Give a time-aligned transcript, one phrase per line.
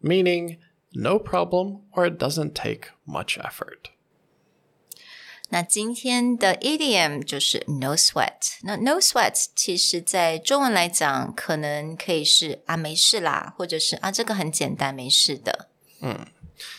[0.00, 0.58] meaning
[0.92, 3.90] no problem or it doesn't take much effort.
[5.52, 8.58] 那今天的 idiom 就是 no sweat。
[8.62, 15.68] 那 no sweat 其实在中文来讲，可能可以是啊没事啦，或者是啊这个很简单没事的。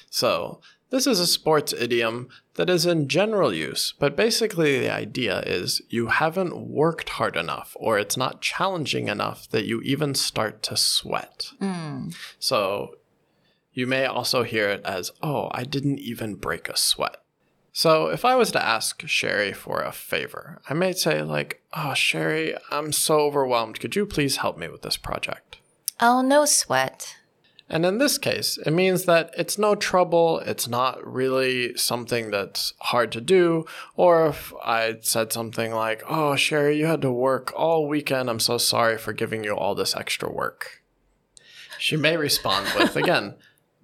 [0.10, 5.42] So, this is a sports idiom that is in general use, but basically the idea
[5.46, 10.62] is you haven't worked hard enough or it's not challenging enough that you even start
[10.64, 11.52] to sweat.
[12.40, 12.96] So,
[13.77, 17.19] you may also hear it as, oh, I didn't even break a sweat.
[17.73, 21.93] So, if I was to ask Sherry for a favor, I may say, like, oh,
[21.93, 23.79] Sherry, I'm so overwhelmed.
[23.79, 25.59] Could you please help me with this project?
[26.01, 31.77] Oh no sweat。And in this case, it means that it's no trouble, it's not really
[31.77, 33.67] something that's hard to do.
[33.95, 38.41] Or if I said something like, Oh, Sherry, you had to work all weekend, I'm
[38.41, 40.83] so sorry for giving you all this extra work.
[41.79, 43.35] She may respond with, again,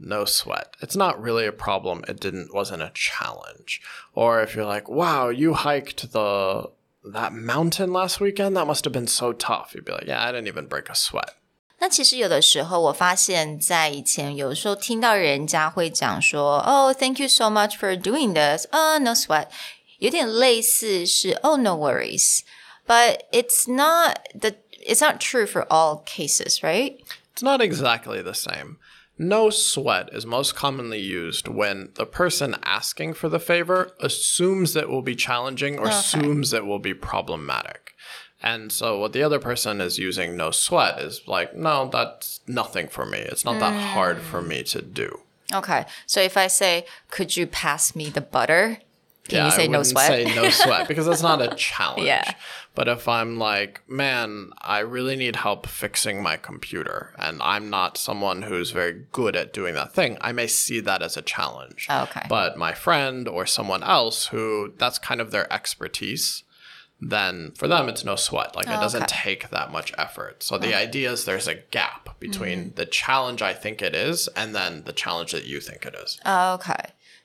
[0.02, 0.76] no sweat.
[0.82, 2.04] It's not really a problem.
[2.08, 3.82] It didn't wasn't a challenge.
[4.14, 6.70] Or if you're like, wow, you hiked the
[7.04, 9.74] that mountain last weekend, that must have been so tough.
[9.74, 11.36] You'd be like, yeah, I didn't even break a sweat.
[11.80, 18.66] 那其实有的时候，我发现，在以前有时候听到人家会讲说，Oh, thank you so much for doing this.
[18.72, 19.48] Oh, no sweat.
[20.00, 22.42] 有点类似是 Oh, no worries.
[22.88, 26.98] But it's not the it's not true for all cases, right?
[27.36, 28.78] It's not exactly the same.
[29.19, 34.89] No sweat is most commonly used when the person asking for the favor assumes it
[34.89, 37.95] will be challenging or assumes it will be problematic.
[38.43, 42.89] And so, what the other person is using no sweat is like, no, that's nothing
[42.89, 43.19] for me.
[43.19, 44.49] It's not that hard for mm.
[44.49, 45.21] me to do.
[45.53, 45.85] Okay.
[46.07, 48.79] So if I say, "Could you pass me the butter?"
[49.28, 50.08] Can you say I no wouldn't sweat?
[50.08, 52.08] say no sweat because it's not a challenge.
[52.08, 52.34] Yeah.
[52.76, 57.98] But if I'm like, man, I really need help fixing my computer, and I'm not
[57.98, 61.88] someone who's very good at doing that thing, I may see that as a challenge.
[61.92, 62.22] Okay.
[62.30, 66.44] But my friend or someone else who that's kind of their expertise,
[67.02, 68.56] then for them it's no sweat.
[68.56, 69.24] Like it doesn't Okay.
[69.24, 70.42] take that much effort.
[70.42, 74.56] So the idea is there's a gap between the challenge I think it is and
[74.56, 76.18] then the challenge that you think it is.
[76.26, 76.74] OK，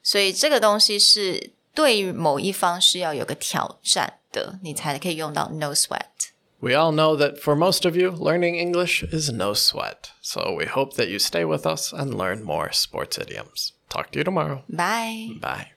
[0.02, 6.30] 所以这个东西是 对于某一方是要有个挑战的，你才可以用到 no sweat。
[6.60, 10.10] We all know that for most of you, learning English is no sweat.
[10.20, 13.72] So we hope that you stay with us and learn more sports idioms.
[13.88, 14.62] Talk to you tomorrow.
[14.68, 15.40] Bye.
[15.40, 15.72] Bye.